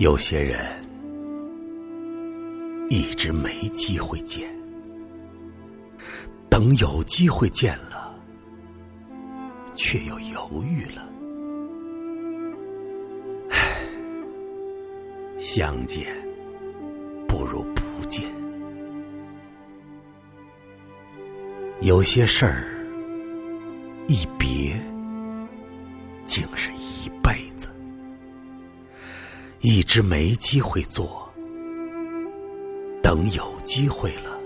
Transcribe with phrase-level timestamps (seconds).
[0.00, 0.58] 有些人
[2.88, 4.50] 一直没机会见，
[6.48, 8.18] 等有机会见了，
[9.74, 11.06] 却又犹豫了。
[13.50, 13.76] 唉，
[15.38, 16.06] 相见
[17.28, 18.26] 不如不见。
[21.82, 22.74] 有些事儿
[24.08, 24.74] 一别，
[26.24, 26.70] 竟是。
[29.62, 31.30] 一直没机会做，
[33.02, 34.40] 等有机会了，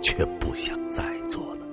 [0.00, 1.66] 却不想再做了。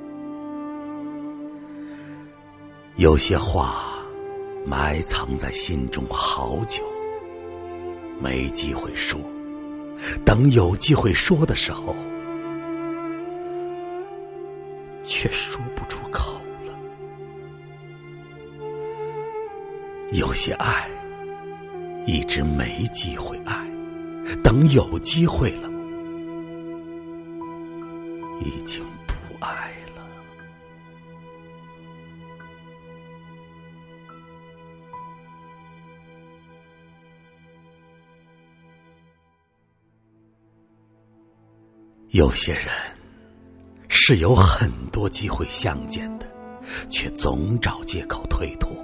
[2.95, 3.93] 有些话
[4.65, 6.81] 埋藏在心中好久，
[8.19, 9.21] 没机会说，
[10.25, 11.95] 等有机会说的时候，
[15.03, 15.80] 却说不
[20.11, 20.89] 有些爱
[22.05, 23.65] 一直没机会爱，
[24.43, 25.69] 等有机会了，
[28.41, 30.05] 已经不爱了。
[42.09, 42.65] 有些人
[43.87, 46.27] 是有很多机会相见的，
[46.89, 48.80] 却总找借口推脱。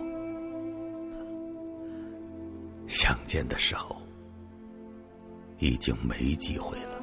[3.07, 3.95] 相见的时候，
[5.59, 7.01] 已经没机会了。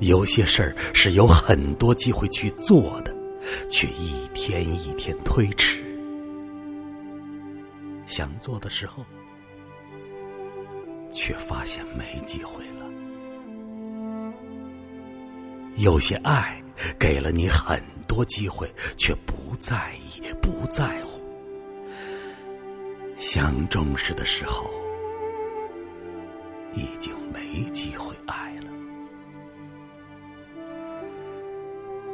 [0.00, 3.14] 有些事儿是有很多机会去做的，
[3.68, 5.84] 却一天一天推迟。
[8.06, 9.04] 想做的时候，
[11.12, 12.86] 却发现没机会了。
[15.76, 16.58] 有些爱
[16.98, 18.66] 给了你很多机会，
[18.96, 21.22] 却不在意，不在乎。
[23.26, 24.70] 想重视的时候，
[26.74, 28.66] 已经没机会爱了。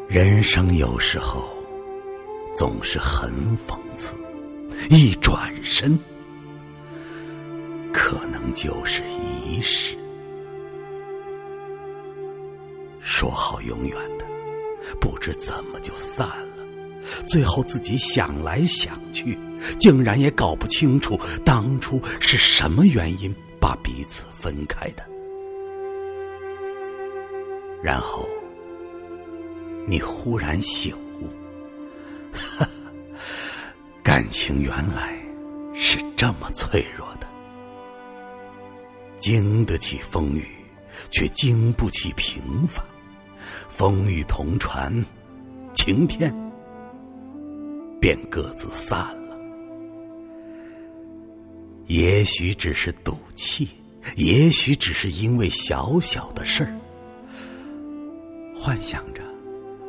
[0.09, 1.51] 人生有时候
[2.55, 4.15] 总是很讽刺，
[4.89, 5.99] 一转身，
[7.93, 9.99] 可能就是一世。
[13.01, 14.25] 说好永远的，
[15.01, 16.65] 不知怎么就散了。
[17.27, 19.37] 最后自己想来想去，
[19.79, 25.05] 竟然也搞不清楚当初是什么原因把彼此分开的。
[27.83, 28.29] 然后，
[29.87, 31.29] 你忽然醒悟，
[34.05, 35.17] 感情原来
[35.75, 37.27] 是这么脆弱的，
[39.17, 40.45] 经得起风雨，
[41.11, 42.85] 却经不起平凡。
[43.69, 44.93] 风雨同船，
[45.73, 46.35] 晴天。
[47.99, 49.20] 便各自散了。
[51.91, 53.69] 也许只是赌气，
[54.15, 56.73] 也许只是因为小小的事儿，
[58.57, 59.21] 幻想着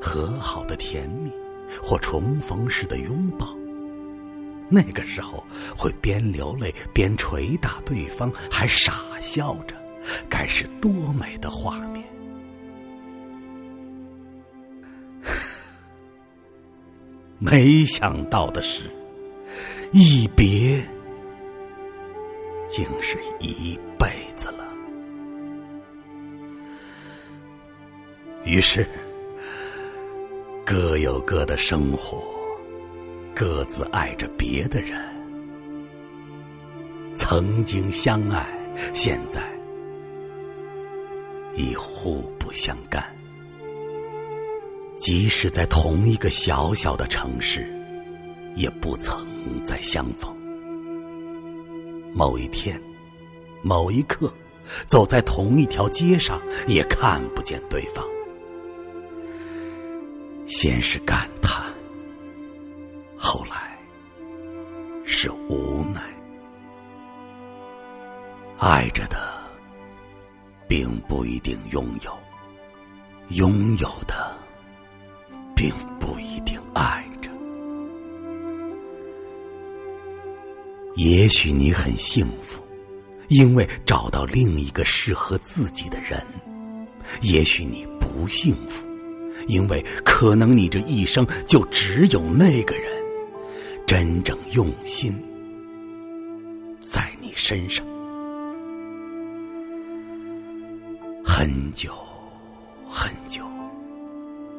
[0.02, 1.32] 和好的甜蜜
[1.80, 3.56] 或重逢时的拥抱。
[4.68, 5.46] 那个时候
[5.78, 9.76] 会边流泪边捶打对方，还傻笑着，
[10.28, 12.04] 该是多美的画面。
[17.38, 18.90] 没想到的是，
[19.92, 20.84] 一别
[22.72, 24.08] 竟是一辈
[24.38, 24.66] 子了。
[28.46, 28.88] 于是，
[30.66, 32.24] 各有各的生活，
[33.36, 34.98] 各自爱着别的人。
[37.14, 38.48] 曾经相爱，
[38.94, 39.42] 现在
[41.54, 43.04] 已互不相干。
[44.96, 47.70] 即使在同一个小小的城市，
[48.56, 49.28] 也不曾
[49.62, 50.41] 再相逢。
[52.14, 52.82] 某一天，
[53.62, 54.32] 某一刻，
[54.88, 58.06] 走在同一条街上，也看不见对方。
[60.46, 61.72] 先是感叹，
[63.18, 63.78] 后来
[65.06, 66.02] 是无奈。
[68.60, 69.18] 爱着的，
[70.68, 72.12] 并不一定拥有；
[73.30, 74.36] 拥有的。
[75.56, 75.72] 并
[81.04, 82.62] 也许你很幸福，
[83.28, 86.20] 因为找到另一个适合自己的人；
[87.24, 88.86] 也许你不幸福，
[89.48, 92.86] 因为可能你这一生就只有那个人
[93.88, 95.12] 真正用心
[96.86, 97.84] 在你身上。
[101.26, 101.96] 很久，
[102.88, 103.44] 很久。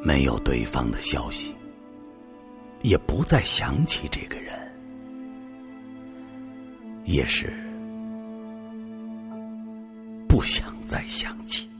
[0.02, 1.54] 没有对方的消息，
[2.82, 4.71] 也不再想起这个人。
[7.04, 7.52] 也是
[10.28, 11.71] 不想再想起。